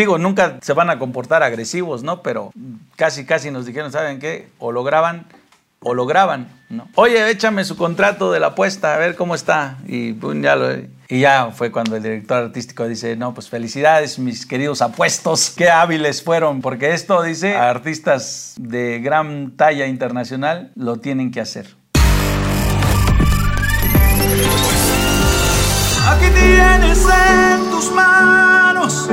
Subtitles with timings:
[0.00, 2.22] digo, nunca se van a comportar agresivos, ¿no?
[2.22, 2.52] Pero
[2.96, 4.48] casi, casi nos dijeron, ¿saben qué?
[4.58, 5.26] O lo graban
[5.82, 6.88] o lo graban, ¿no?
[6.94, 9.78] Oye, échame su contrato de la apuesta, a ver cómo está.
[9.86, 11.00] Y ya lo...
[11.12, 15.68] Y ya fue cuando el director artístico dice, no, pues felicidades mis queridos apuestos, qué
[15.68, 21.74] hábiles fueron, porque esto, dice, artistas de gran talla internacional lo tienen que hacer.
[26.06, 29.08] Aquí tienes en tus manos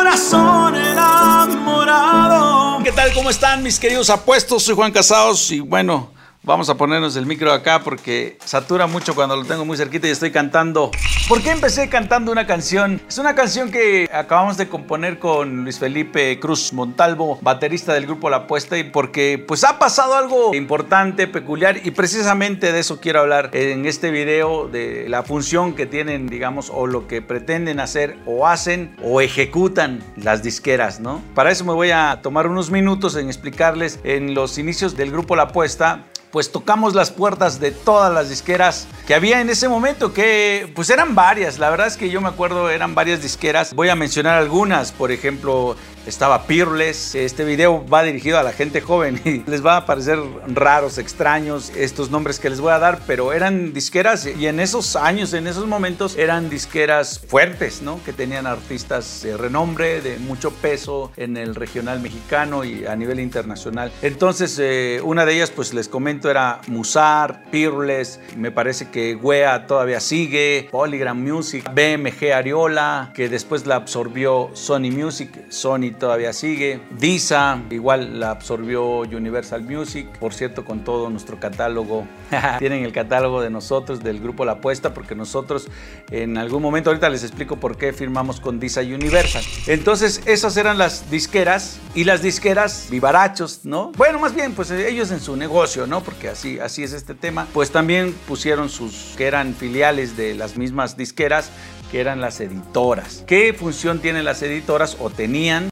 [0.00, 2.82] corazón enamorado.
[2.82, 3.12] ¿Qué tal?
[3.12, 4.62] ¿Cómo están mis queridos apuestos?
[4.62, 6.19] Soy Juan Casados y bueno...
[6.42, 10.10] Vamos a ponernos el micro acá porque satura mucho cuando lo tengo muy cerquita y
[10.10, 10.90] estoy cantando.
[11.28, 12.98] ¿Por qué empecé cantando una canción?
[13.06, 18.30] Es una canción que acabamos de componer con Luis Felipe Cruz Montalvo, baterista del grupo
[18.30, 23.20] La Apuesta, y porque pues ha pasado algo importante, peculiar, y precisamente de eso quiero
[23.20, 28.16] hablar en este video, de la función que tienen, digamos, o lo que pretenden hacer,
[28.24, 31.22] o hacen, o ejecutan las disqueras, ¿no?
[31.34, 35.36] Para eso me voy a tomar unos minutos en explicarles en los inicios del grupo
[35.36, 40.12] La Apuesta pues tocamos las puertas de todas las disqueras que había en ese momento,
[40.12, 43.88] que pues eran varias, la verdad es que yo me acuerdo eran varias disqueras, voy
[43.88, 47.14] a mencionar algunas, por ejemplo estaba Peerless.
[47.14, 51.72] Este video va dirigido a la gente joven y les va a parecer raros, extraños
[51.76, 55.46] estos nombres que les voy a dar, pero eran disqueras y en esos años, en
[55.46, 58.02] esos momentos, eran disqueras fuertes, ¿no?
[58.04, 63.20] Que tenían artistas de renombre, de mucho peso en el regional mexicano y a nivel
[63.20, 63.92] internacional.
[64.02, 69.66] Entonces, eh, una de ellas, pues les comento, era Musar, Peerless, me parece que Wea
[69.66, 76.80] todavía sigue, Polygram Music, BMG Ariola, que después la absorbió Sony Music, Sony todavía sigue.
[76.90, 80.06] Visa, igual la absorbió Universal Music.
[80.18, 82.06] Por cierto, con todo nuestro catálogo.
[82.58, 85.68] Tienen el catálogo de nosotros, del grupo La Apuesta, porque nosotros
[86.10, 89.42] en algún momento, ahorita les explico por qué firmamos con Visa Universal.
[89.66, 93.92] Entonces, esas eran las disqueras y las disqueras vivarachos, ¿no?
[93.96, 96.02] Bueno, más bien, pues ellos en su negocio, ¿no?
[96.02, 97.46] Porque así, así es este tema.
[97.52, 101.50] Pues también pusieron sus, que eran filiales de las mismas disqueras,
[101.90, 103.24] que eran las editoras.
[103.26, 105.70] ¿Qué función tienen las editoras o tenían?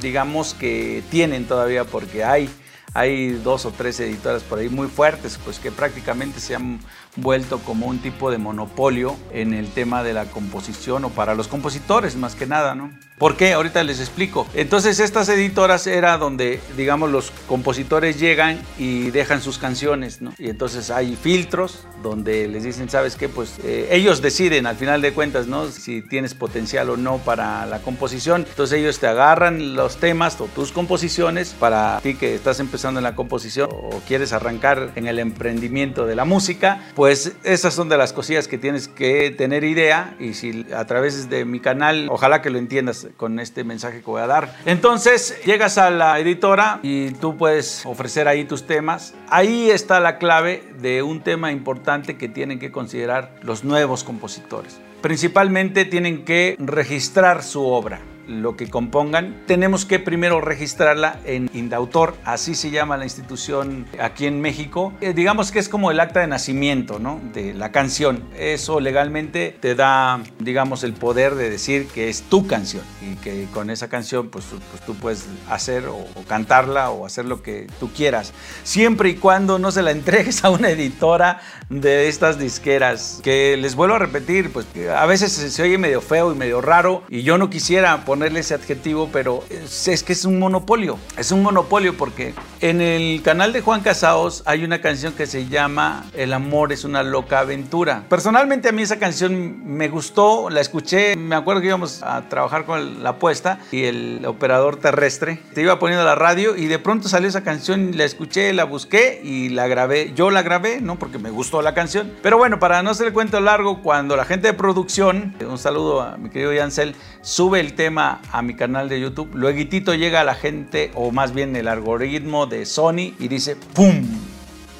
[0.00, 2.48] Digamos que tienen todavía porque hay,
[2.94, 6.80] hay dos o tres editoras por ahí muy fuertes, pues que prácticamente se han
[7.16, 11.48] vuelto como un tipo de monopolio en el tema de la composición o para los
[11.48, 12.90] compositores más que nada, ¿no?
[13.20, 13.52] ¿Por qué?
[13.52, 14.46] Ahorita les explico.
[14.54, 20.32] Entonces estas editoras era donde, digamos, los compositores llegan y dejan sus canciones, ¿no?
[20.38, 23.28] Y entonces hay filtros donde les dicen, ¿sabes qué?
[23.28, 25.66] Pues eh, ellos deciden al final de cuentas, ¿no?
[25.66, 28.46] Si tienes potencial o no para la composición.
[28.48, 33.04] Entonces ellos te agarran los temas o tus composiciones para ti que estás empezando en
[33.04, 37.96] la composición o quieres arrancar en el emprendimiento de la música, pues esas son de
[37.96, 42.42] las cosillas que tienes que tener idea y si a través de mi canal, ojalá
[42.42, 44.54] que lo entiendas con este mensaje que voy a dar.
[44.66, 49.14] Entonces, llegas a la editora y tú puedes ofrecer ahí tus temas.
[49.30, 54.78] Ahí está la clave de un tema importante que tienen que considerar los nuevos compositores.
[55.00, 62.14] Principalmente tienen que registrar su obra lo que compongan, tenemos que primero registrarla en Indautor,
[62.24, 64.92] así se llama la institución aquí en México.
[65.00, 67.20] Eh, digamos que es como el acta de nacimiento ¿no?
[67.32, 68.24] de la canción.
[68.38, 73.46] Eso legalmente te da, digamos, el poder de decir que es tu canción y que
[73.52, 77.66] con esa canción pues, pues tú puedes hacer o, o cantarla o hacer lo que
[77.78, 83.20] tú quieras, siempre y cuando no se la entregues a una editora de estas disqueras,
[83.22, 87.04] que les vuelvo a repetir, pues a veces se oye medio feo y medio raro
[87.08, 90.98] y yo no quisiera ponerle ese adjetivo, pero es, que es un monopolio.
[91.16, 95.46] Es un monopolio porque en el canal de Juan Casaos hay una canción que se
[95.46, 98.04] llama El amor es una loca aventura.
[98.08, 102.64] Personalmente a mí esa canción me gustó, la escuché, me acuerdo que íbamos a trabajar
[102.64, 107.08] con la apuesta y el operador terrestre te iba poniendo la radio y de pronto
[107.08, 110.12] salió esa canción, la escuché, la busqué y la grabé.
[110.14, 112.12] Yo la grabé, no porque me gustó la canción.
[112.22, 116.00] Pero bueno, para no hacer el cuento largo, cuando la gente de producción, un saludo
[116.00, 120.24] a mi querido Yancel, sube el tema a mi canal de YouTube, luego llega a
[120.24, 124.04] la gente, o más bien el algoritmo de Sony, y dice ¡Pum!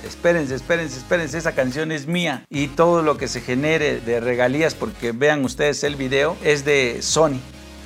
[0.06, 2.44] Espérense, espérense, espérense, esa canción es mía.
[2.48, 6.98] Y todo lo que se genere de regalías, porque vean ustedes el video, es de
[7.02, 7.40] Sony.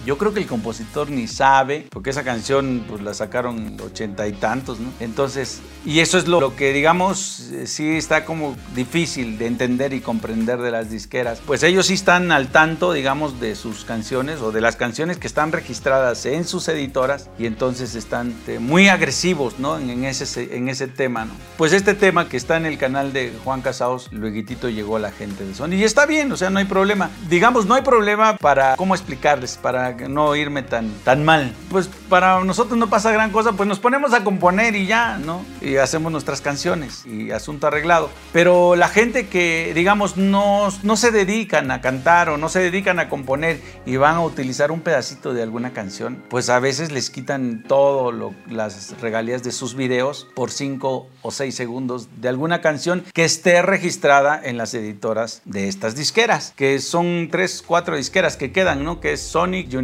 [0.05, 4.33] Yo creo que el compositor ni sabe, porque esa canción pues la sacaron ochenta y
[4.33, 4.91] tantos, ¿no?
[5.01, 10.01] Entonces, y eso es lo, que digamos, eh, sí está como difícil de entender y
[10.01, 11.41] comprender de las disqueras.
[11.47, 15.27] Pues ellos sí están al tanto, digamos, de sus canciones o de las canciones que
[15.27, 19.79] están registradas en sus editoras y entonces están eh, muy agresivos, ¿no?
[19.79, 21.33] En ese, en ese tema, ¿no?
[21.57, 24.35] Pues este tema que está en el canal de Juan Casaos, luego
[24.69, 27.11] llegó a la gente de Sony y está bien, o sea, no hay problema.
[27.29, 29.59] Digamos, no hay problema para, ¿cómo explicarles?
[29.61, 31.53] Para no irme tan, tan mal.
[31.71, 35.45] Pues para nosotros no pasa gran cosa, pues nos ponemos a componer y ya, ¿no?
[35.61, 38.11] Y hacemos nuestras canciones y asunto arreglado.
[38.33, 42.99] Pero la gente que, digamos, no, no se dedican a cantar o no se dedican
[42.99, 47.11] a componer y van a utilizar un pedacito de alguna canción, pues a veces les
[47.11, 48.13] quitan todo
[48.49, 53.63] las regalías de sus videos por 5 o 6 segundos de alguna canción que esté
[53.63, 59.01] registrada en las editoras de estas disqueras, que son 3, 4 disqueras que quedan, ¿no?
[59.01, 59.84] Que es Sonic, Universal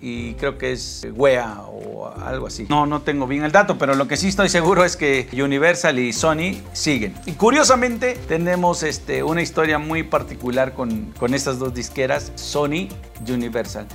[0.00, 2.66] y creo que es Wea o algo así.
[2.68, 5.98] No, no tengo bien el dato, pero lo que sí estoy seguro es que Universal
[5.98, 7.14] y Sony siguen.
[7.26, 12.88] Y curiosamente tenemos este, una historia muy particular con, con estas dos disqueras, Sony
[13.26, 13.86] y Universal.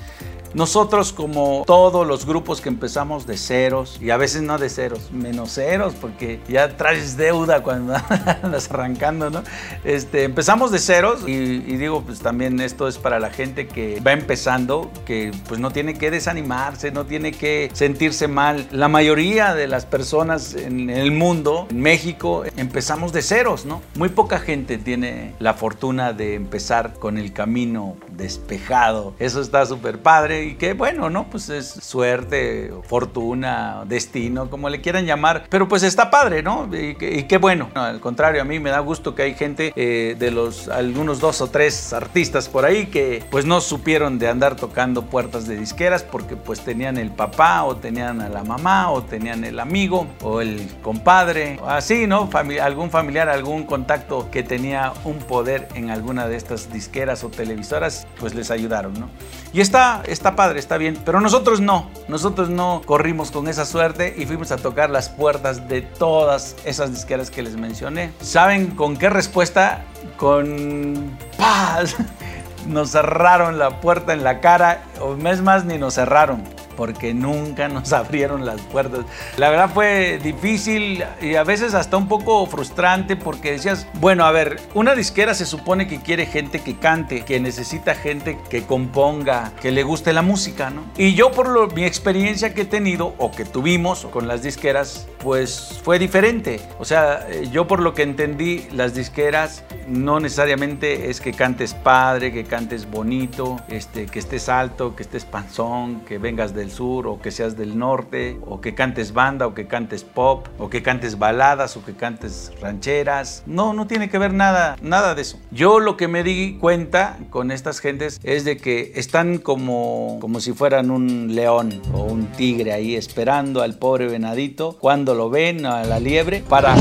[0.54, 5.12] Nosotros, como todos los grupos que empezamos de ceros, y a veces no de ceros,
[5.12, 7.94] menos ceros, porque ya traes deuda cuando
[8.44, 9.44] andas arrancando, ¿no?
[9.84, 14.12] Este, empezamos de ceros y, digo, pues también esto es para la gente que va
[14.12, 18.68] empezando, que pues no tiene que desanimarse, no tiene que sentirse mal.
[18.72, 23.82] La mayoría de las personas en el mundo, en México, empezamos de ceros, ¿no?
[23.96, 29.16] Muy poca gente tiene la fortuna de empezar con el camino despejado.
[29.18, 31.30] Eso está súper padre y que bueno, ¿no?
[31.30, 36.70] Pues es suerte, fortuna, destino, como le quieran llamar, pero pues está padre, ¿no?
[36.72, 37.70] Y, qué bueno.
[37.74, 41.42] al contrario, a mí me da gusto que hay gente eh, de los algunos dos
[41.42, 46.04] o tres artistas por ahí que pues no supieron de andar tocando puertas de disqueras
[46.04, 50.42] porque pues tenían el papá o tenían a la mamá o tenían el amigo o
[50.42, 52.30] el compadre, así, ¿no?
[52.62, 58.08] algún familiar, algún contacto que tenía un poder en alguna de estas disqueras o televisoras,
[58.20, 59.10] pues les ayudaron, ¿no?
[59.52, 64.14] Y está, está padre, está bien, pero nosotros no, nosotros no corrimos con esa suerte
[64.18, 68.12] y fuimos a tocar las puertas de todas esas disqueras que les mencioné.
[68.22, 69.84] ¿Saben con qué respuesta?
[70.18, 71.96] Con paz.
[72.68, 76.44] Nos cerraron la puerta en la cara, o mes más ni nos cerraron
[76.80, 79.02] porque nunca nos abrieron las puertas.
[79.36, 84.32] La verdad fue difícil y a veces hasta un poco frustrante porque decías, bueno, a
[84.32, 89.52] ver, una disquera se supone que quiere gente que cante, que necesita gente que componga,
[89.62, 90.84] que le guste la música, ¿no?
[90.98, 95.06] Y yo por lo, mi experiencia que he tenido o que tuvimos con las disqueras,
[95.22, 96.62] pues fue diferente.
[96.80, 102.32] O sea, yo por lo que entendí, las disqueras no necesariamente es que cantes padre,
[102.32, 107.22] que cantes bonito, este, que estés alto, que estés panzón, que vengas del sur o
[107.22, 111.18] que seas del norte, o que cantes banda o que cantes pop, o que cantes
[111.18, 113.44] baladas o que cantes rancheras.
[113.46, 115.40] No, no tiene que ver nada, nada de eso.
[115.52, 120.40] Yo lo que me di cuenta con estas gentes es de que están como, como
[120.40, 125.66] si fueran un león o un tigre ahí esperando al pobre venadito cuando lo ven
[125.66, 126.76] a la liebre para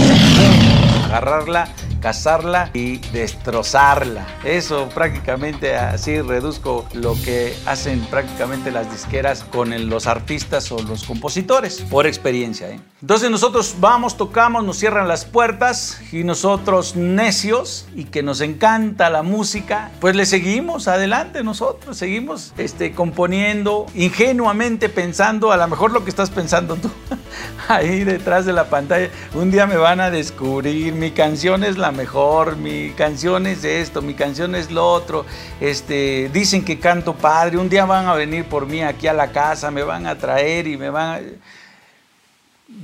[1.06, 1.68] agarrarla
[2.00, 4.26] cazarla y destrozarla.
[4.44, 11.04] Eso prácticamente así reduzco lo que hacen prácticamente las disqueras con los artistas o los
[11.04, 12.68] compositores, por experiencia.
[12.70, 12.80] ¿eh?
[13.00, 19.10] Entonces nosotros vamos, tocamos, nos cierran las puertas y nosotros necios y que nos encanta
[19.10, 25.92] la música, pues le seguimos adelante nosotros, seguimos este, componiendo ingenuamente pensando a lo mejor
[25.92, 26.90] lo que estás pensando tú
[27.68, 29.10] ahí detrás de la pantalla.
[29.34, 34.02] Un día me van a descubrir, mi canción es la mejor, mi canción es esto,
[34.02, 35.24] mi canción es lo otro,
[35.60, 39.32] este, dicen que canto padre, un día van a venir por mí aquí a la
[39.32, 41.20] casa, me van a traer y me van a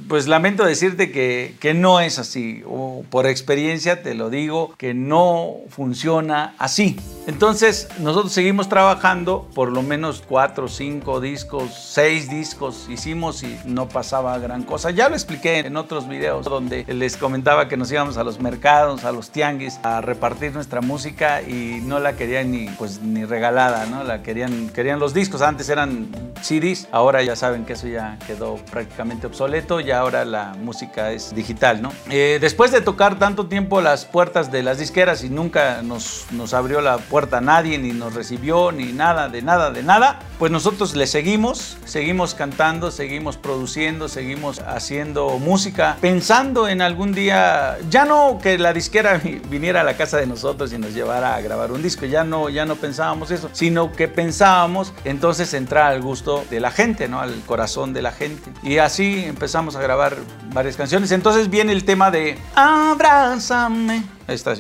[0.09, 4.95] pues lamento decirte que, que, no es así, o por experiencia te lo digo, que
[4.95, 6.97] no funciona así.
[7.27, 13.89] Entonces nosotros seguimos trabajando, por lo menos cuatro, cinco discos, seis discos hicimos y no
[13.89, 14.91] pasaba gran cosa.
[14.91, 19.05] Ya lo expliqué en otros videos donde les comentaba que nos íbamos a los mercados,
[19.05, 23.87] a los tianguis, a repartir nuestra música y no la querían ni, pues, ni regalada,
[23.87, 24.05] ¿no?
[24.05, 26.09] La querían, querían los discos, antes eran
[26.43, 31.83] CDs, ahora ya saben que eso ya quedó prácticamente obsoleto, ahora la música es digital,
[31.83, 31.93] ¿no?
[32.11, 36.55] Eh, después de tocar tanto tiempo las puertas de las disqueras y nunca nos, nos
[36.55, 40.95] abrió la puerta nadie, ni nos recibió, ni nada, de nada, de nada, pues nosotros
[40.95, 48.39] le seguimos, seguimos cantando, seguimos produciendo, seguimos haciendo música, pensando en algún día, ya no
[48.43, 51.83] que la disquera viniera a la casa de nosotros y nos llevara a grabar un
[51.83, 56.61] disco, ya no, ya no pensábamos eso, sino que pensábamos entonces entrar al gusto de
[56.61, 57.21] la gente, ¿no?
[57.21, 58.51] Al corazón de la gente.
[58.63, 60.17] Y así empezamos a grabar
[60.53, 61.13] varias canciones.
[61.13, 64.03] Entonces viene el tema de Abrázame.
[64.27, 64.55] Ahí está.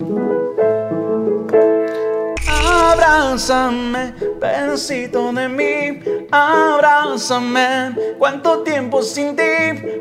[2.93, 7.97] Abrázame, pedacito de mí, abrázame.
[8.19, 9.43] Cuánto tiempo sin ti,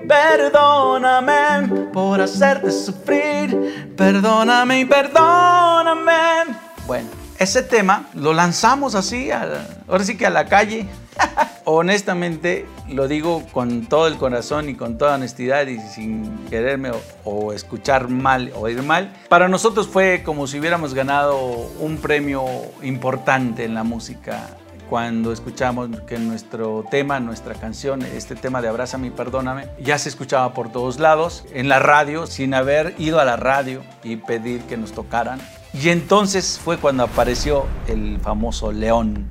[0.08, 3.94] perdóname por hacerte sufrir.
[3.96, 6.56] Perdóname y perdóname.
[6.86, 7.08] Bueno,
[7.40, 10.86] ese tema lo lanzamos así, ahora sí que a la calle
[11.66, 16.92] Honestamente, lo digo con todo el corazón y con toda honestidad y sin quererme
[17.24, 19.14] o, escuchar mal o ir mal.
[19.30, 21.38] Para nosotros fue como si hubiéramos ganado
[21.80, 22.44] un premio
[22.82, 24.58] importante en la música
[24.90, 30.10] cuando escuchamos que nuestro tema, nuestra canción, este tema de Abrázame y Perdóname, ya se
[30.10, 34.62] escuchaba por todos lados, en la radio, sin haber ido a la radio y pedir
[34.64, 35.40] que nos tocaran.
[35.74, 39.26] Y entonces fue cuando apareció el famoso león,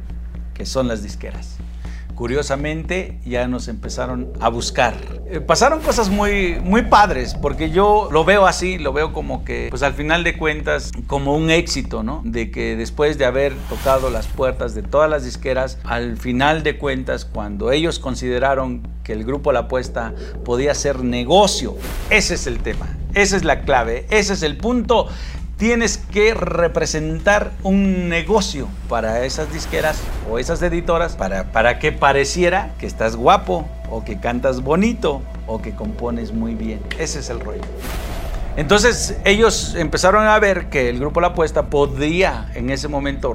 [0.54, 1.51] que son las disqueras
[2.22, 4.94] curiosamente ya nos empezaron a buscar.
[5.26, 9.66] Eh, pasaron cosas muy, muy padres, porque yo lo veo así, lo veo como que,
[9.70, 12.22] pues al final de cuentas, como un éxito, ¿no?
[12.24, 16.78] De que después de haber tocado las puertas de todas las disqueras, al final de
[16.78, 20.14] cuentas, cuando ellos consideraron que el grupo La Apuesta
[20.44, 21.76] podía ser negocio,
[22.08, 25.08] ese es el tema, esa es la clave, ese es el punto
[25.56, 32.74] tienes que representar un negocio para esas disqueras o esas editoras para, para que pareciera
[32.78, 36.80] que estás guapo o que cantas bonito o que compones muy bien.
[36.98, 37.62] Ese es el rollo.
[38.56, 43.32] Entonces ellos empezaron a ver que el grupo La Apuesta podía en ese momento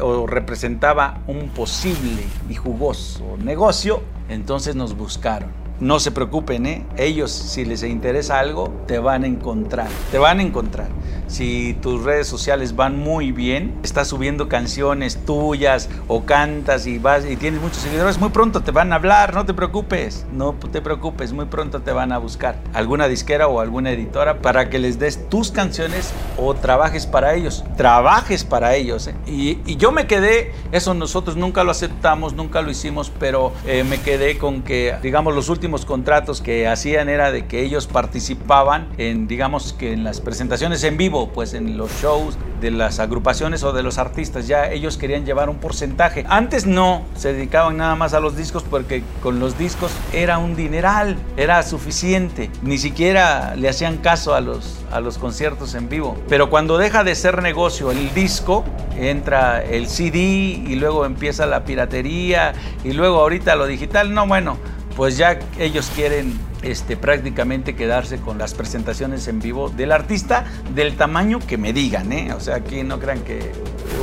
[0.00, 6.84] o representaba un posible y jugoso negocio, entonces nos buscaron no se preocupen, ¿eh?
[6.96, 10.88] ellos si les interesa algo, te van a encontrar, te van a encontrar.
[11.28, 17.26] Si tus redes sociales van muy bien, estás subiendo canciones tuyas o cantas y vas
[17.26, 20.80] y tienes muchos seguidores, muy pronto te van a hablar, no te preocupes, no te
[20.80, 24.98] preocupes, muy pronto te van a buscar alguna disquera o alguna editora para que les
[24.98, 29.08] des tus canciones o trabajes para ellos, trabajes para ellos.
[29.08, 29.14] ¿eh?
[29.26, 34.00] Y, yo me quedé, eso nosotros nunca lo aceptamos, nunca lo hicimos, pero eh, me
[34.00, 39.28] quedé con que, digamos, los últimos contratos que hacían era de que ellos participaban en,
[39.28, 43.72] digamos que en las presentaciones en vivo, pues en los shows de las agrupaciones o
[43.72, 46.24] de los artistas, ya ellos querían llevar un porcentaje.
[46.28, 50.56] Antes no, se dedicaban nada más a los discos porque con los discos era un
[50.56, 56.16] dineral, era suficiente, ni siquiera le hacían caso a los, a los conciertos en vivo.
[56.28, 58.64] Pero cuando deja de ser negocio el disco,
[58.96, 62.52] entra el CD y luego empieza la piratería
[62.84, 64.58] y luego ahorita lo digital, no, bueno,
[64.98, 70.96] pues ya ellos quieren este, prácticamente quedarse con las presentaciones en vivo del artista del
[70.96, 72.32] tamaño que me digan, ¿eh?
[72.32, 73.52] O sea, aquí no crean que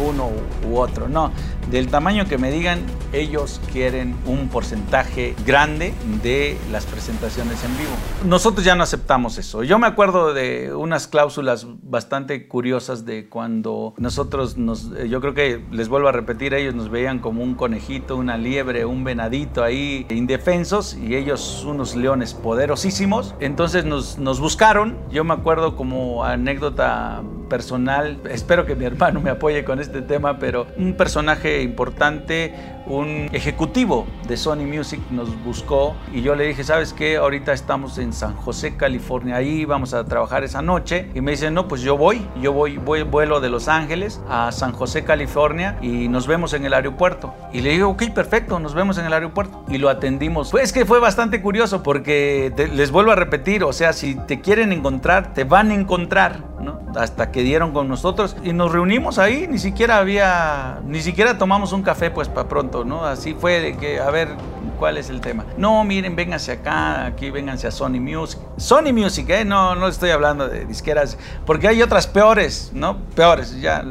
[0.02, 0.32] uno
[0.66, 1.34] u otro, no.
[1.70, 2.80] Del tamaño que me digan,
[3.20, 7.92] ellos quieren un porcentaje grande de las presentaciones en vivo.
[8.26, 9.64] Nosotros ya no aceptamos eso.
[9.64, 15.64] Yo me acuerdo de unas cláusulas bastante curiosas de cuando nosotros nos, yo creo que
[15.72, 20.06] les vuelvo a repetir, ellos nos veían como un conejito, una liebre, un venadito ahí
[20.10, 23.36] indefensos y ellos unos leones poderosísimos.
[23.40, 24.98] Entonces nos, nos buscaron.
[25.12, 30.40] Yo me acuerdo como anécdota personal, espero que mi hermano me apoye con este tema,
[30.40, 32.54] pero un personaje importante,
[32.88, 37.18] un ejecutivo de Sony Music nos buscó y yo le dije, ¿sabes qué?
[37.18, 41.10] Ahorita estamos en San José, California, ahí vamos a trabajar esa noche.
[41.14, 44.52] Y me dice, no, pues yo voy, yo voy, voy vuelo de Los Ángeles a
[44.52, 47.34] San José, California y nos vemos en el aeropuerto.
[47.54, 49.64] Y le digo, ok, perfecto, nos vemos en el aeropuerto.
[49.68, 50.52] Y lo atendimos.
[50.52, 54.72] Pues que fue bastante curioso porque les vuelvo a repetir, o sea, si te quieren
[54.72, 56.80] encontrar, te van a encontrar, ¿no?
[56.96, 61.74] Hasta que dieron con nosotros y nos reunimos ahí, ni siquiera había, ni siquiera tomamos
[61.74, 63.06] un café pues para pronto, ¿no?
[63.06, 64.30] Así fue de que, a ver,
[64.78, 65.46] ¿cuál es el tema?
[65.58, 68.40] No, miren, vénganse acá, aquí vénganse a Sony Music.
[68.58, 69.46] Sony Music, ¿eh?
[69.46, 72.98] No, no estoy hablando de disqueras, porque hay otras peores, ¿no?
[73.16, 73.84] Peores, ya,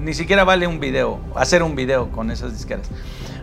[0.00, 2.88] ni siquiera vale un video, hacer un video con esas disqueras.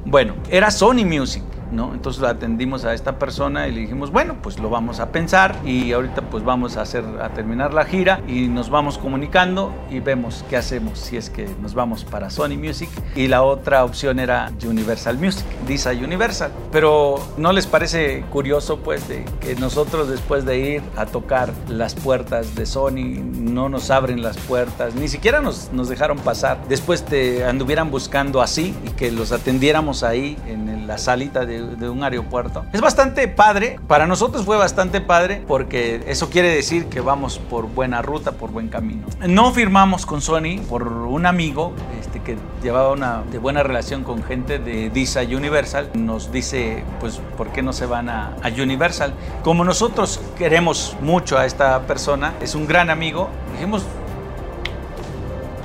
[0.05, 1.43] Bueno, era Sony Music.
[1.75, 1.93] ¿No?
[1.93, 5.91] Entonces atendimos a esta persona y le dijimos, bueno, pues lo vamos a pensar y
[5.91, 10.45] ahorita pues vamos a hacer a terminar la gira y nos vamos comunicando y vemos
[10.49, 14.51] qué hacemos si es que nos vamos para Sony Music y la otra opción era
[14.65, 16.51] Universal Music, Disa Universal.
[16.71, 21.95] Pero ¿no les parece curioso pues de que nosotros después de ir a tocar las
[21.95, 27.03] puertas de Sony no nos abren las puertas, ni siquiera nos, nos dejaron pasar, después
[27.03, 32.03] te anduvieran buscando así y que los atendiéramos ahí en la salita de de, un
[32.03, 32.65] aeropuerto.
[32.73, 37.67] Es bastante padre, para nosotros fue bastante padre porque eso quiere decir que vamos por
[37.67, 39.07] buena ruta, por buen camino.
[39.27, 44.23] No firmamos con Sony por un amigo este, que llevaba una de buena relación con
[44.23, 45.89] gente de DISA Universal.
[45.93, 49.13] Nos dice, pues, ¿por qué no se van a, a Universal?
[49.43, 53.85] Como nosotros queremos mucho a esta persona, es un gran amigo, dijimos,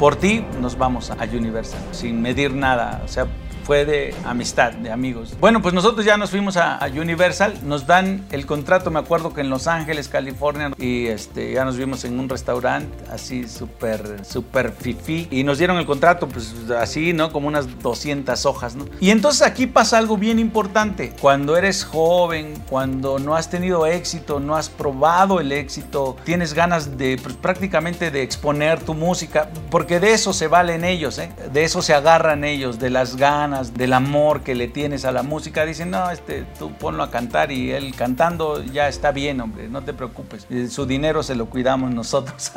[0.00, 3.02] por ti nos vamos a Universal, sin medir nada.
[3.04, 3.26] O sea,
[3.70, 5.34] de amistad, de amigos.
[5.40, 9.40] Bueno, pues nosotros ya nos fuimos a, Universal, nos dan el contrato, me acuerdo que
[9.40, 14.72] en Los Ángeles, California, y este, ya nos vimos en un restaurante así súper, súper
[14.72, 17.32] fifi, y nos dieron el contrato, pues así, ¿no?
[17.32, 18.86] Como unas 200 hojas, ¿no?
[18.98, 21.14] Y entonces aquí pasa algo bien importante.
[21.20, 26.98] Cuando eres joven, cuando no has tenido éxito, no has probado el éxito, tienes ganas
[26.98, 31.30] de pues, prácticamente de exponer tu música, porque de eso se valen ellos, ¿eh?
[31.52, 35.22] de eso se agarran ellos, de las ganas, del amor que le tienes a la
[35.22, 35.64] música.
[35.64, 39.82] Dicen, no, este, tú ponlo a cantar y él cantando ya está bien, hombre, no
[39.82, 40.46] te preocupes.
[40.70, 42.52] Su dinero se lo cuidamos nosotros.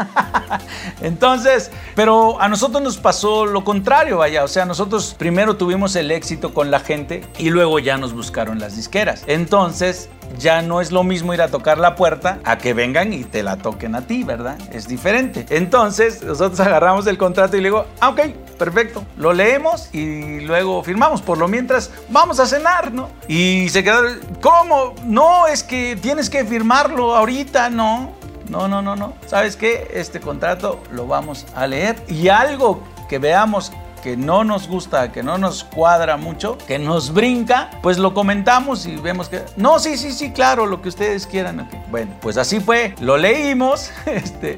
[1.01, 6.11] Entonces, pero a nosotros nos pasó lo contrario, vaya, o sea, nosotros primero tuvimos el
[6.11, 9.23] éxito con la gente y luego ya nos buscaron las disqueras.
[9.27, 13.23] Entonces, ya no es lo mismo ir a tocar la puerta a que vengan y
[13.23, 14.57] te la toquen a ti, ¿verdad?
[14.71, 15.45] Es diferente.
[15.49, 18.21] Entonces, nosotros agarramos el contrato y le digo, ah, ok,
[18.57, 21.21] perfecto, lo leemos y luego firmamos.
[21.21, 23.09] Por lo mientras, vamos a cenar, ¿no?
[23.27, 24.95] Y se quedaron, ¿cómo?
[25.05, 28.11] No, es que tienes que firmarlo ahorita, ¿no?
[28.49, 29.13] No, no, no, no.
[29.25, 29.89] ¿Sabes qué?
[29.93, 33.71] Este contrato lo vamos a leer y algo que veamos
[34.03, 38.85] que no nos gusta, que no nos cuadra mucho, que nos brinca, pues lo comentamos
[38.85, 41.69] y vemos que, no, sí, sí, sí, claro, lo que ustedes quieran.
[41.89, 44.57] Bueno, pues así fue, lo leímos, este,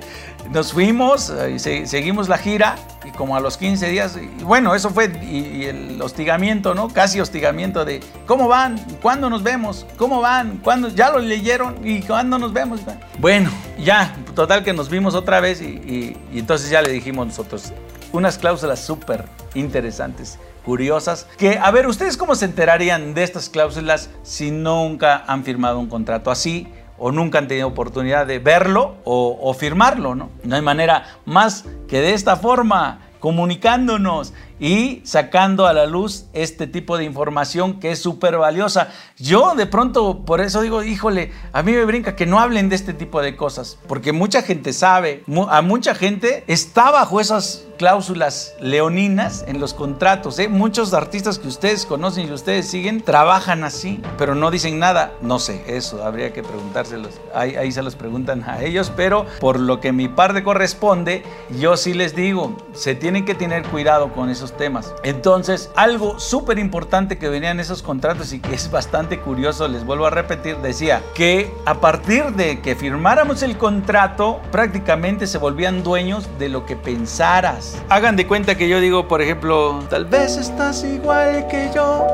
[0.50, 2.75] nos fuimos y seguimos la gira
[3.06, 6.88] y como a los 15 días, y bueno, eso fue y, el hostigamiento, ¿no?
[6.88, 8.80] Casi hostigamiento de, ¿cómo van?
[9.00, 9.86] ¿Cuándo nos vemos?
[9.96, 10.58] ¿Cómo van?
[10.58, 10.90] ¿Cuándo?
[10.90, 11.75] ¿Ya lo leyeron?
[11.84, 12.80] ¿Y cuándo nos vemos?
[13.20, 17.72] Bueno, ya, total que nos vimos otra vez y, y entonces ya le dijimos nosotros,
[18.15, 24.10] unas cláusulas súper interesantes, curiosas, que a ver, ¿ustedes cómo se enterarían de estas cláusulas
[24.24, 26.67] si nunca han firmado un contrato así?
[26.98, 30.29] o nunca han tenido oportunidad de verlo o, o firmarlo, ¿no?
[30.43, 36.67] No hay manera más que de esta forma, comunicándonos y sacando a la luz este
[36.67, 38.89] tipo de información que es súper valiosa.
[39.17, 42.75] Yo de pronto por eso digo, híjole, a mí me brinca que no hablen de
[42.75, 48.55] este tipo de cosas, porque mucha gente sabe, a mucha gente está bajo esas cláusulas
[48.59, 50.39] leoninas en los contratos.
[50.39, 50.47] ¿eh?
[50.47, 55.13] Muchos artistas que ustedes conocen y ustedes siguen trabajan así, pero no dicen nada.
[55.21, 57.19] No sé, eso habría que preguntárselos.
[57.33, 61.24] Ahí, ahí se los preguntan a ellos, pero por lo que mi parte corresponde,
[61.59, 64.94] yo sí les digo, se tienen que tener cuidado con temas.
[65.03, 69.86] Entonces, algo súper importante que venía en esos contratos y que es bastante curioso, les
[69.86, 75.84] vuelvo a repetir, decía que a partir de que firmáramos el contrato, prácticamente se volvían
[75.84, 77.81] dueños de lo que pensaras.
[77.90, 82.05] Hagan de cuenta que yo digo, por ejemplo, tal vez estás igual que yo.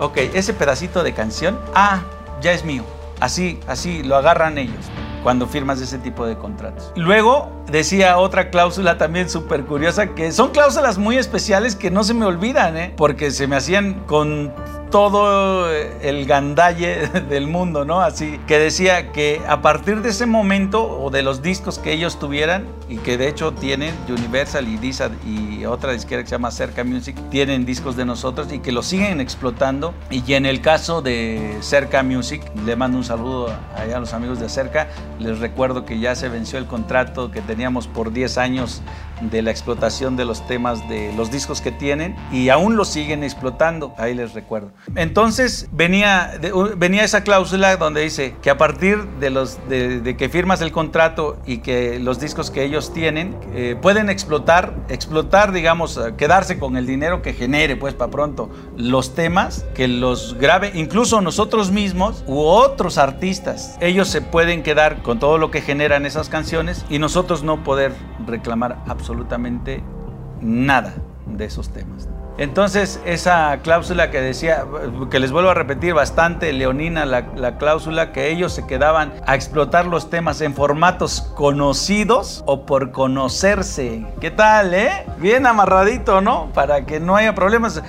[0.00, 2.02] Ok, ese pedacito de canción, ah,
[2.40, 2.84] ya es mío.
[3.20, 4.86] Así, así lo agarran ellos
[5.22, 6.92] cuando firmas ese tipo de contratos.
[6.94, 12.14] Luego decía otra cláusula también súper curiosa, que son cláusulas muy especiales que no se
[12.14, 12.94] me olvidan, ¿eh?
[12.96, 14.52] porque se me hacían con
[14.90, 18.00] todo el gandalle del mundo, ¿no?
[18.00, 22.18] Así que decía que a partir de ese momento o de los discos que ellos
[22.18, 26.50] tuvieran y que de hecho tienen Universal y Disa y otra disquera que se llama
[26.50, 31.02] Cerca Music tienen discos de nosotros y que los siguen explotando y en el caso
[31.02, 35.84] de Cerca Music le mando un saludo allá a los amigos de Cerca les recuerdo
[35.84, 38.82] que ya se venció el contrato que teníamos por 10 años
[39.20, 43.24] de la explotación de los temas de los discos que tienen y aún los siguen
[43.24, 46.38] explotando ahí les recuerdo entonces venía,
[46.76, 51.36] venía esa cláusula donde dice que a partir de, los, de, que firmas el contrato
[51.46, 56.76] y que los discos que ellos tienen eh, pueden explotar, explotar, digamos, eh, quedarse con
[56.76, 62.22] el dinero que genere, pues para pronto, los temas, que los grabe, incluso nosotros mismos
[62.26, 63.76] u otros artistas.
[63.80, 67.92] Ellos se pueden quedar con todo lo que generan esas canciones y nosotros no poder
[68.26, 69.82] reclamar absolutamente
[70.42, 70.94] nada
[71.26, 72.08] de esos temas.
[72.36, 74.64] Entonces, esa cláusula que decía,
[75.10, 79.86] que les vuelvo a repetir, bastante leonina la, cláusula, que ellos se quedaban a explotar
[79.86, 84.06] los temas en formatos conocidos o por conocerse.
[84.20, 85.04] ¿Qué tal, eh?
[85.18, 86.50] Bien amarradito, ¿no?
[86.54, 87.82] Para que no haya problemas.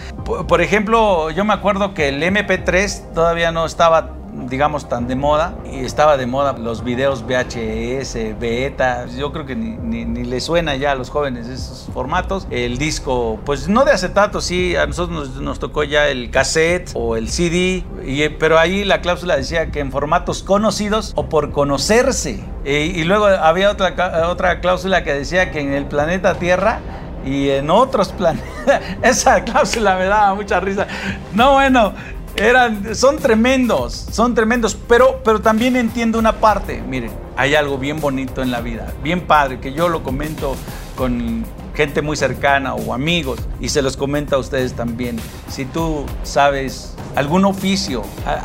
[0.47, 4.13] por ejemplo, yo me acuerdo que el MP3 todavía no estaba
[4.47, 5.55] digamos, tan de moda.
[5.71, 9.05] Y estaba de moda los videos VHS, beta.
[9.07, 12.47] Yo creo que ni, ni, le suena ya a los jóvenes esos formatos.
[12.49, 17.15] El disco, pues no de acetato, sí, a nosotros nos, tocó ya el cassette o
[17.15, 17.83] el CD.
[18.05, 22.43] Y, pero ahí la cláusula decía que en formatos conocidos o por conocerse.
[22.65, 26.79] y luego había otra, otra cláusula que decía que en el planeta Tierra
[27.25, 28.49] y en otros planetas.
[29.01, 30.87] Esa cláusula me daba mucha risa.
[31.33, 31.93] No, bueno,
[32.39, 36.81] eran, son tremendos, son tremendos, pero, pero también entiendo una parte.
[36.81, 40.55] Miren, hay algo bien bonito en la vida, bien padre, que yo lo comento
[40.95, 45.17] con gente muy cercana o amigos, y se los comenta a ustedes también.
[45.47, 48.03] Si tú sabes algún oficio,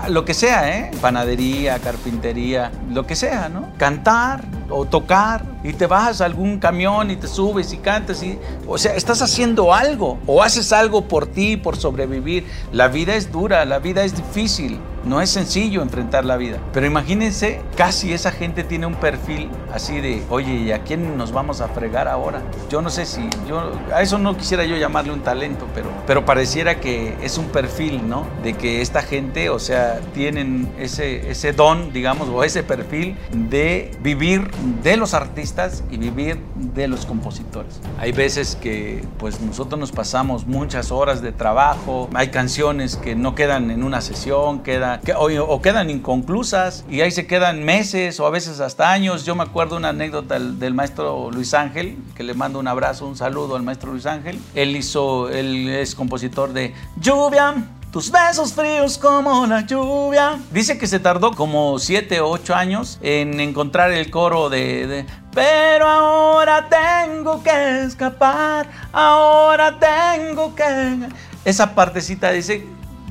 [0.09, 0.91] lo que sea, ¿eh?
[1.01, 3.73] Panadería, carpintería, lo que sea, ¿no?
[3.77, 8.39] Cantar o tocar y te bajas a algún camión y te subes y cantas y
[8.67, 12.47] o sea, estás haciendo algo o haces algo por ti, por sobrevivir.
[12.73, 14.79] La vida es dura, la vida es difícil.
[15.05, 16.59] No es sencillo enfrentar la vida.
[16.73, 21.31] Pero imagínense, casi esa gente tiene un perfil así de, oye, ¿y a quién nos
[21.31, 22.41] vamos a fregar ahora?
[22.71, 26.25] Yo no sé si, yo, a eso no quisiera yo llamarle un talento, pero, pero
[26.25, 28.27] pareciera que es un perfil, ¿no?
[28.43, 33.91] De que esta gente, o sea, tienen ese, ese don, digamos, o ese perfil de
[34.01, 34.51] vivir
[34.83, 37.81] de los artistas y vivir de los compositores.
[37.99, 43.35] Hay veces que, pues, nosotros nos pasamos muchas horas de trabajo, hay canciones que no
[43.35, 48.31] quedan en una sesión, quedan o, quedan inconclusas y ahí se quedan meses o a
[48.31, 49.25] veces hasta años.
[49.25, 53.17] Yo me acuerdo una anécdota del, maestro Luis Ángel, que le mando un abrazo, un
[53.17, 54.41] saludo al maestro Luis Ángel.
[54.55, 57.55] Él hizo, él es compositor de Lluvia,
[57.95, 60.37] tus besos fríos como la lluvia.
[60.51, 65.07] Dice que se tardó como 7 o 8 años en encontrar el coro de, de,
[65.33, 71.09] Pero ahora tengo que escapar, ahora tengo que...
[71.45, 72.67] Esa partecita dice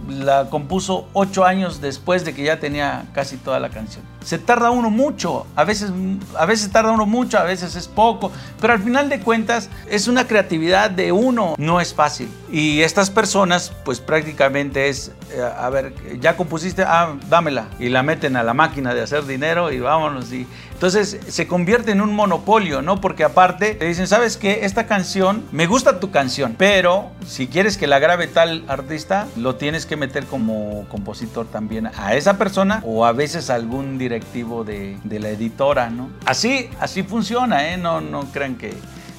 [0.08, 4.04] la compuso ocho años después de que ya tenía casi toda la canción.
[4.24, 5.92] Se tarda uno mucho, a veces,
[6.38, 10.08] a veces tarda uno mucho, a veces es poco, pero al final de cuentas es
[10.08, 12.30] una creatividad de uno, no es fácil.
[12.52, 18.04] Y estas personas, pues prácticamente es, eh, a ver, ya compusiste, ah, dámela, y la
[18.04, 20.32] meten a la máquina de hacer dinero y vámonos.
[20.32, 20.48] Y,
[20.84, 23.00] entonces se convierte en un monopolio, ¿no?
[23.00, 24.66] Porque aparte te dicen, ¿sabes qué?
[24.66, 29.56] Esta canción, me gusta tu canción, pero si quieres que la grabe tal artista, lo
[29.56, 34.66] tienes que meter como compositor también a esa persona o a veces a algún directivo
[34.66, 36.10] de, la editora, ¿no?
[36.26, 37.78] Así, así funciona, ¿eh?
[37.78, 38.74] No, no crean que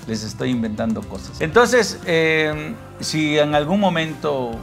[0.07, 1.41] les estoy inventando cosas.
[1.41, 4.59] Entonces, eh, si en algún momento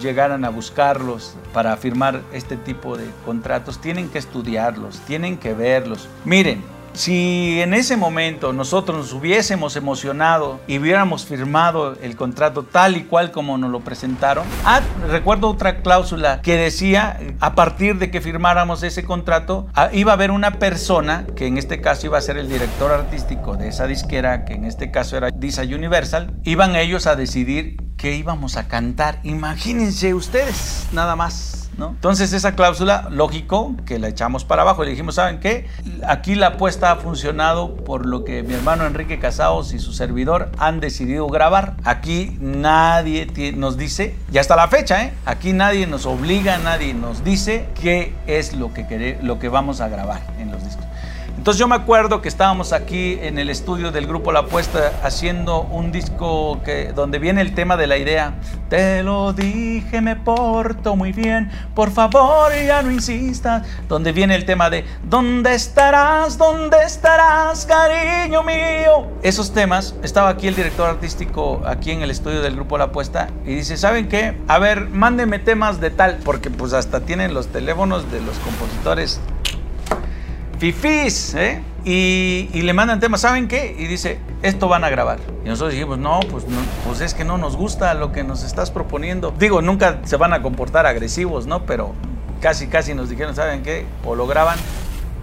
[0.00, 6.08] llegaran a buscarlos para firmar este tipo de contratos, tienen que estudiarlos, tienen que verlos.
[6.24, 6.62] Miren,
[6.96, 13.04] si en ese momento nosotros nos hubiésemos emocionado y hubiéramos firmado el contrato tal y
[13.04, 18.20] cual como nos lo presentaron, ah, recuerdo otra cláusula que decía, a partir de que
[18.20, 22.22] firmáramos ese contrato, ah, iba a haber una persona, que en este caso iba a
[22.22, 26.76] ser el director artístico de esa disquera, que en este caso era Disa Universal, iban
[26.76, 29.20] ellos a decidir qué íbamos a cantar.
[29.22, 31.65] Imagínense ustedes, nada más.
[31.78, 35.68] Entonces esa cláusula, lógico, que la echamos para abajo y le dijimos, ¿saben qué?
[36.06, 40.50] Aquí la apuesta ha funcionado por lo que mi hermano Enrique Casados y su servidor
[40.58, 41.76] han decidido grabar.
[41.84, 45.12] Aquí nadie nos dice, ya hasta la fecha, ¿eh?
[45.26, 49.88] Aquí nadie nos obliga, nadie nos dice qué es lo que, lo que vamos a
[49.88, 50.85] grabar en los discos.
[51.46, 55.60] Entonces yo me acuerdo que estábamos aquí en el estudio del grupo La Apuesta haciendo
[55.60, 58.34] un disco que, donde viene el tema de la idea.
[58.68, 63.64] Te lo dije, me porto muy bien, por favor ya no insistas.
[63.88, 66.36] Donde viene el tema de ¿Dónde estarás?
[66.36, 69.06] ¿Dónde estarás, cariño mío?
[69.22, 73.28] Esos temas, estaba aquí el director artístico aquí en el estudio del grupo La Apuesta
[73.44, 74.36] y dice, ¿saben qué?
[74.48, 79.20] A ver, mándenme temas de tal, porque pues hasta tienen los teléfonos de los compositores
[80.58, 81.62] fifís, ¿eh?
[81.84, 83.76] Y, le mandan temas, ¿saben qué?
[83.78, 85.20] Y dice, esto van a grabar.
[85.44, 88.42] Y nosotros dijimos, no pues, no, pues es que no nos gusta lo que nos
[88.42, 89.32] estás proponiendo.
[89.38, 91.64] Digo, nunca se van a comportar agresivos, ¿no?
[91.64, 91.92] Pero
[92.40, 93.86] casi, casi nos dijeron, ¿saben qué?
[94.04, 94.58] O lo graban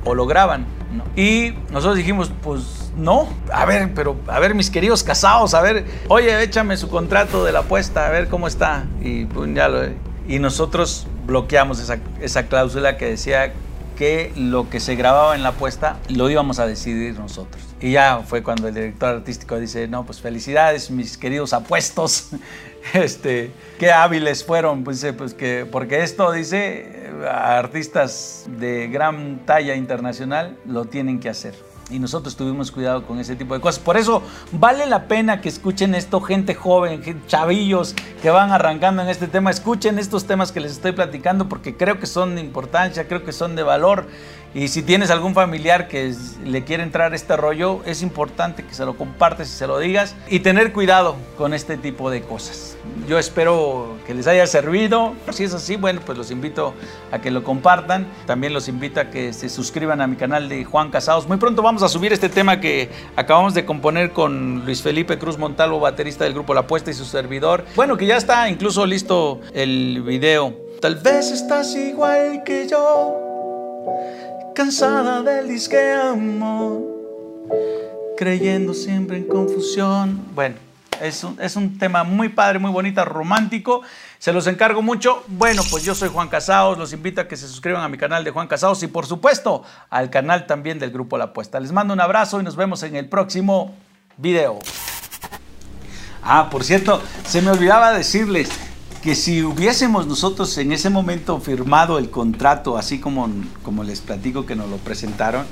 [0.06, 1.04] o lo graban, ¿no?
[1.22, 5.86] Y nosotros dijimos, pues no, a ver, pero a ver, mis queridos casados, a ver,
[6.08, 8.86] oye, échame su contrato de la apuesta, a ver cómo está.
[9.02, 9.82] Y pues ya lo...
[10.28, 13.52] Y nosotros bloqueamos esa, esa cláusula que decía
[13.96, 17.62] que lo que se grababa en la apuesta lo íbamos a decidir nosotros.
[17.80, 22.30] Y ya fue cuando el director artístico dice, no, pues felicidades mis queridos apuestos,
[22.94, 30.58] este, qué hábiles fueron, pues, pues que, porque esto dice, artistas de gran talla internacional
[30.66, 33.80] lo tienen que hacer y nosotros tuvimos cuidado con ese tipo de cosas.
[33.80, 39.10] Por eso vale la pena que escuchen esto, gente joven, chavillos que van arrancando en
[39.10, 39.52] este tema.
[39.52, 43.32] Escuchen estos temas que les estoy platicando porque creo que son de importancia, creo que
[43.32, 44.08] son de valor
[44.56, 46.14] y si tienes algún familiar que
[46.46, 50.16] le quiere entrar este rollo, es importante que se lo compartes y se lo digas
[50.28, 52.78] y tener cuidado con este tipo de cosas.
[53.08, 55.14] Yo espero que les haya servido.
[55.32, 56.76] Si es así, bueno, pues los invito
[57.12, 58.06] a que lo compartan.
[58.28, 61.28] También los invito a que se suscriban a mi canal de Juan Casados.
[61.28, 65.38] Muy pronto vamos a subir este tema que acabamos de componer con Luis Felipe Cruz
[65.40, 67.66] Montalvo, baterista del grupo La Apuesta y su servidor.
[67.76, 70.54] Bueno, que ya está incluso listo el video.
[70.80, 73.24] Tal vez estás igual que yo
[74.54, 76.82] cansada del disque amor.
[78.18, 80.24] creyendo siempre en confusión.
[80.36, 80.56] Bueno,
[81.02, 83.82] es un, es un tema muy padre, muy bonito, romántico.
[84.20, 85.24] Se los encargo mucho.
[85.28, 86.78] Bueno, pues yo soy Juan Casaos.
[86.78, 89.64] Los invito a que se suscriban a mi canal de Juan Casaos y por supuesto
[89.90, 91.60] al canal también del Grupo La Apuesta.
[91.60, 93.76] Les mando un abrazo y nos vemos en el próximo
[94.18, 94.60] video.
[96.22, 98.50] Ah, por cierto, se me olvidaba decirles
[99.04, 103.30] que si hubiésemos nosotros en ese momento firmado el contrato, así como,
[103.62, 105.46] como les platico que nos lo presentaron,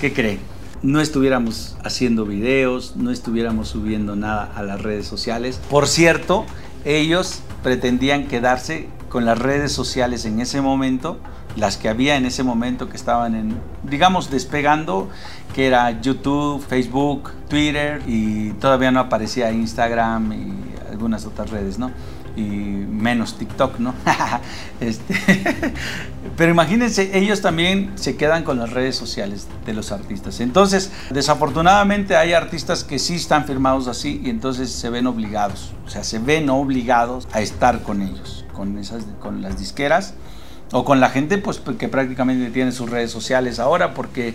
[0.00, 0.40] ¿qué creen?
[0.82, 5.60] No estuviéramos haciendo videos, no estuviéramos subiendo nada a las redes sociales.
[5.70, 6.44] Por cierto,
[6.84, 11.20] ellos pretendían quedarse con las redes sociales en ese momento,
[11.54, 15.08] las que había en ese momento que estaban en, digamos, despegando,
[15.54, 21.92] que era YouTube, Facebook, Twitter y todavía no aparecía Instagram y algunas otras redes, ¿no?
[22.36, 23.94] Y menos TikTok, ¿no?
[24.80, 25.14] este,
[26.36, 30.40] pero imagínense, ellos también se quedan con las redes sociales de los artistas.
[30.40, 35.90] Entonces, desafortunadamente hay artistas que sí están firmados así y entonces se ven obligados, o
[35.90, 40.14] sea, se ven obligados a estar con ellos, con, esas, con las disqueras
[40.72, 44.34] o con la gente pues, que prácticamente tiene sus redes sociales ahora, porque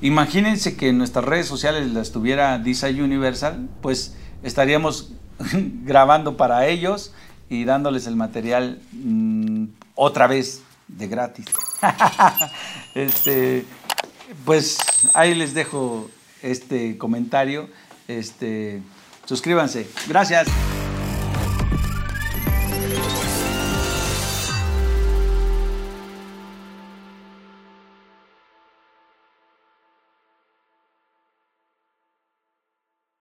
[0.00, 5.12] imagínense que nuestras redes sociales las tuviera Design Universal, pues estaríamos
[5.84, 7.12] grabando para ellos
[7.54, 11.46] y dándoles el material mm, otra vez de gratis.
[12.94, 13.64] este,
[14.44, 14.78] pues
[15.12, 16.10] ahí les dejo
[16.42, 17.68] este comentario.
[18.08, 18.82] Este,
[19.24, 19.88] suscríbanse.
[20.08, 20.48] Gracias.